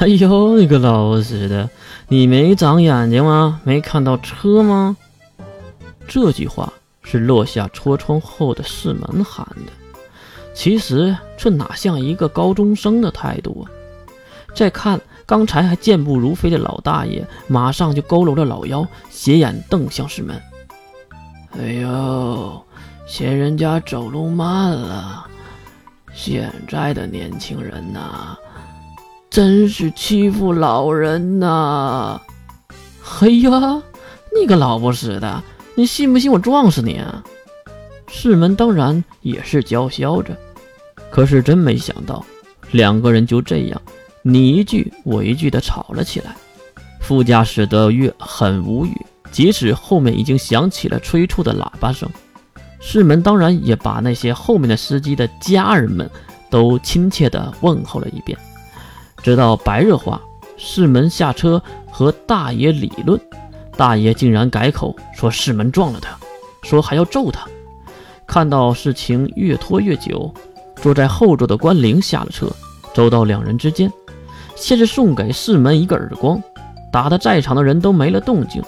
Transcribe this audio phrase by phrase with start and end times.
[0.00, 1.68] 哎呦，你个老实的，
[2.08, 3.60] 你没长眼睛吗？
[3.64, 4.96] 没看到车吗？
[6.08, 9.72] 这句话是落下戳窗后的世门喊的。
[10.54, 13.68] 其实这哪像一个高中生的态度啊！
[14.54, 20.40] 再看刚才还健步如飞的老大爷，马上就佝偻着老腰，斜眼瞪向世门。
[21.58, 22.64] 哎呦，
[23.06, 25.26] 嫌人家走路慢了。
[26.14, 28.34] 现在的年轻人呐，
[29.30, 32.20] 真是欺负老人呐！
[33.00, 33.80] 嘿呀，
[34.36, 35.40] 你个老不死的，
[35.76, 37.22] 你信不信我撞死你啊？
[38.08, 40.36] 世门当然也是娇笑着，
[41.12, 42.24] 可是真没想到，
[42.72, 43.80] 两个人就这样
[44.22, 46.34] 你一句我一句的吵了起来。
[47.00, 52.10] 副驾驶的月很无语，即使后面已经响起了催促的喇叭声。
[52.80, 56.10] 世门当然也把那些后面的司机的家人们
[56.50, 58.36] 都亲切地问候了一遍，
[59.22, 60.20] 直到白热化，
[60.56, 63.20] 世门下车和大爷理论，
[63.76, 66.16] 大爷竟然改口说世门撞了他，
[66.62, 67.46] 说还要揍他。
[68.26, 70.32] 看到事情越拖越久，
[70.76, 72.50] 坐在后座的关灵下了车，
[72.94, 73.92] 走到两人之间，
[74.56, 76.42] 先是送给世门一个耳光，
[76.92, 78.62] 打得在场的人都没了动静，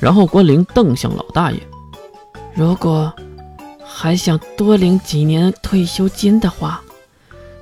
[0.00, 1.58] 然后关灵瞪向老大爷，
[2.54, 3.12] 如果。
[3.94, 6.80] 还想多领几年退休金的话，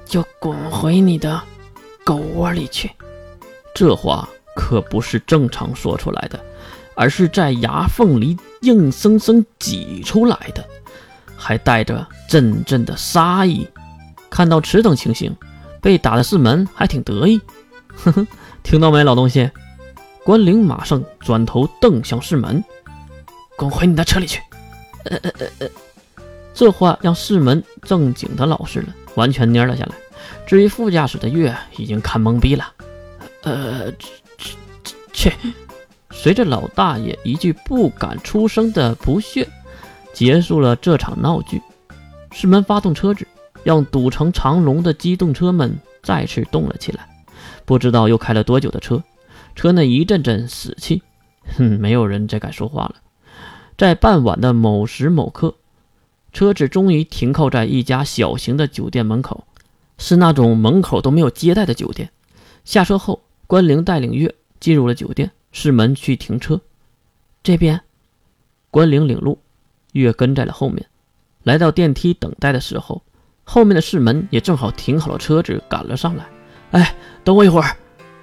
[0.07, 1.43] 就滚回你的
[2.05, 2.91] 狗窝里去。
[3.75, 6.39] 这话可不是正常说出来的，
[6.95, 10.65] 而是在牙缝里硬生生挤出来的，
[11.37, 13.67] 还带着阵阵的杀意。
[14.29, 15.35] 看到此等情形，
[15.81, 17.41] 被打的四门还挺得意。
[17.97, 18.27] 呵呵，
[18.63, 19.51] 听到没，老东西？
[20.25, 22.63] 关灵马上转头瞪向世门，
[23.57, 24.41] 滚回你的车里去。
[25.05, 25.69] 呃呃呃呃。
[26.53, 29.95] 这话让世门正经的老实了，完全蔫了下来。
[30.47, 32.73] 至于副驾驶的月，已经看懵逼了。
[33.43, 33.93] 呃，
[35.13, 35.33] 切！
[36.11, 39.49] 随着老大爷一句不敢出声的不屑，
[40.13, 41.63] 结束了这场闹剧。
[42.33, 43.27] 师门发动车子，
[43.63, 47.09] 让堵成长龙的机动车们再次动了起来。
[47.65, 49.03] 不知道又开了多久的车，
[49.55, 51.03] 车内一阵阵死气，
[51.57, 52.97] 哼，没有人再敢说话了。
[53.79, 55.55] 在傍晚的某时某刻。
[56.33, 59.49] 车子终于停靠在一家小型的酒店门口，
[60.01, 62.11] 是那种门口都没有接待的酒店。
[62.65, 66.59] 下车后，关灵带领月进入了酒店，试门去停车。
[67.43, 67.83] 这边，
[68.71, 69.39] 关灵领路，
[69.93, 70.87] 月跟在了后面。
[71.43, 73.03] 来到电梯等待的时候，
[73.45, 76.27] 后面的室门也正好停好了车子，赶了上来。
[76.71, 77.77] 哎，等我一会儿！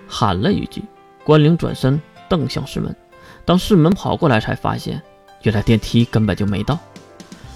[0.08, 0.84] 喊了一句。
[1.24, 2.96] 关灵转身瞪向室门，
[3.46, 5.00] 当室门跑过来，才发现
[5.44, 6.80] 原来电梯根本就没到。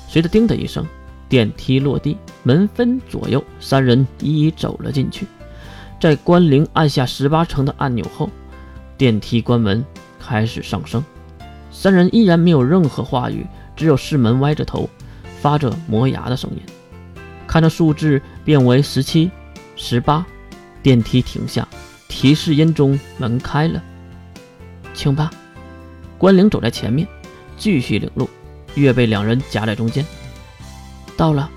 [0.07, 0.85] 随着“叮”的一声，
[1.31, 5.25] 电梯落地，门分左右，三人一一走了进去。
[5.97, 8.29] 在关灵按下十八层的按钮后，
[8.97, 9.85] 电梯关门，
[10.19, 11.01] 开始上升。
[11.71, 13.47] 三人依然没有任何话语，
[13.77, 14.89] 只有室门歪着头，
[15.39, 16.57] 发着磨牙的声音。
[17.47, 19.31] 看着数字变为十七、
[19.77, 20.25] 十八，
[20.83, 21.65] 电梯停下，
[22.09, 23.81] 提示音中门开了，
[24.93, 25.31] 请吧。
[26.17, 27.07] 关灵走在前面，
[27.55, 28.29] 继续领路。
[28.75, 30.05] 月被两人夹在中间。
[31.21, 31.47] 到了，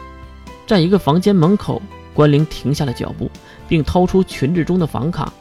[0.67, 1.81] 在一个房间门口，
[2.13, 3.31] 关灵停下了脚步，
[3.67, 5.33] 并掏出裙子中的房卡，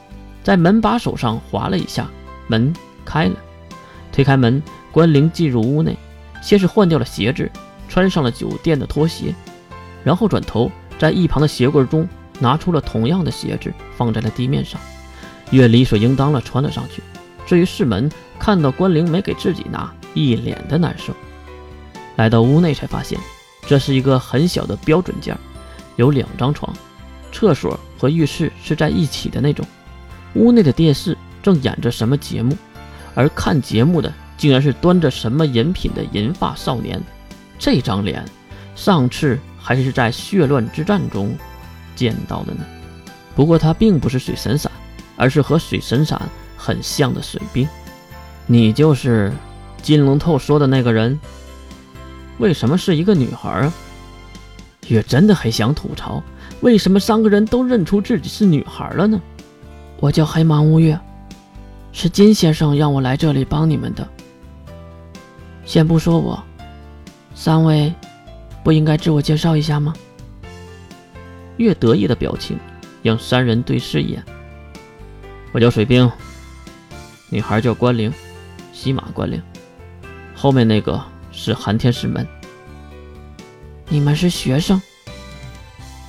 [0.42, 2.08] 在门把手上划了一下，
[2.46, 2.72] 门
[3.04, 3.36] 开了。
[4.10, 5.94] 推开门，关灵进入屋内，
[6.40, 7.50] 先是换掉了鞋子，
[7.86, 9.34] 穿上了酒店的拖鞋，
[10.02, 12.08] 然后转头在一旁的鞋柜中
[12.38, 14.80] 拿出了同样的鞋子，放在了地面上。
[15.50, 17.02] 月理所应当的穿了上去。
[17.44, 21.12] 至于室门，看到关灵没给自己拿，一脸的难受。
[22.16, 23.20] 来到屋内才发现，
[23.66, 25.36] 这是一个很小的标准间，
[25.96, 26.74] 有两张床，
[27.32, 29.66] 厕所和浴室是在一起的那种。
[30.34, 32.56] 屋内的电视正演着什么节目，
[33.14, 37.00] 而看节目的竟然是端着什么饮品的银发少年。
[37.58, 38.24] 这张脸，
[38.74, 41.34] 上次还是在血乱之战中
[41.96, 42.64] 见到的呢。
[43.34, 44.70] 不过他并不是水神伞，
[45.16, 46.20] 而是和水神伞
[46.56, 47.66] 很像的水兵。
[48.46, 49.32] 你就是
[49.80, 51.18] 金龙透说的那个人。
[52.38, 53.72] 为什么是一个女孩啊？
[54.88, 56.22] 月真的很想吐槽，
[56.60, 59.20] 为什么三个人都认出自己是女孩了呢？
[59.98, 60.98] 我叫黑芒乌月，
[61.92, 64.06] 是金先生让我来这里帮你们的。
[65.64, 66.42] 先不说我，
[67.34, 67.94] 三位
[68.62, 69.94] 不应该自我介绍一下吗？
[71.56, 72.58] 越得意的表情
[73.02, 74.22] 让三人对视一眼。
[75.52, 76.10] 我叫水兵，
[77.30, 78.12] 女孩叫关灵，
[78.72, 79.40] 西马关灵，
[80.34, 81.13] 后面那个。
[81.34, 82.26] 是寒天师门，
[83.88, 84.80] 你们是学生？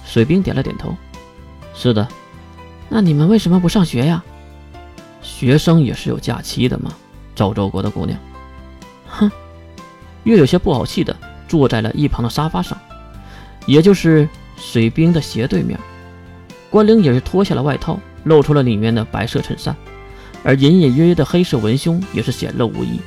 [0.06, 0.96] 水兵点了点头。
[1.74, 2.08] 是的，
[2.88, 4.24] 那你们为什么不上学呀？
[5.22, 6.94] 学生也是有假期的嘛。
[7.36, 8.18] 赵州国的姑娘，
[9.08, 9.30] 哼，
[10.24, 11.14] 月有些不好气的
[11.50, 12.78] 坐在了一旁的沙发上，
[13.66, 15.78] 也就是水兵的斜对面。
[16.70, 19.76] 关灵也是脱下了外套，露出了里面的白色衬衫，
[20.44, 23.02] 而隐隐约约的黑色文胸也是显露无遗。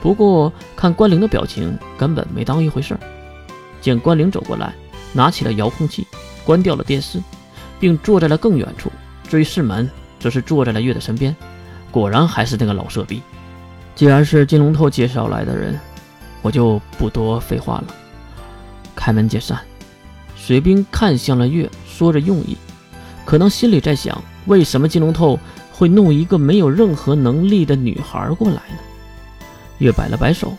[0.00, 3.00] 不过看关灵的表情，根本没当一回事儿。
[3.80, 4.72] 见关灵走过来，
[5.12, 6.06] 拿起了遥控器，
[6.44, 7.20] 关掉了电视，
[7.80, 8.90] 并坐在了更远处。
[9.28, 11.34] 至于世门，则是坐在了月的身边。
[11.90, 13.22] 果然还是那个老色逼。
[13.94, 15.78] 既然是金龙头介绍来的人，
[16.42, 17.86] 我就不多废话了，
[18.94, 19.58] 开门见山。
[20.36, 22.56] 水兵看向了月，说着用意，
[23.24, 25.38] 可能心里在想：为什么金龙头
[25.72, 28.78] 会弄一个没有任何能力的女孩过来呢？
[29.78, 30.56] 月摆了摆手，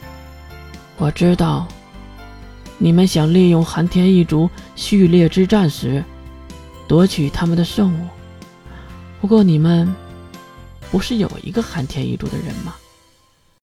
[0.98, 1.68] 我知道，
[2.77, 6.04] 你们想利用寒天一族序列之战时，
[6.88, 8.07] 夺取他们的圣物。
[9.19, 9.94] 不过你们
[10.89, 12.75] 不是有一个寒天一族的人吗？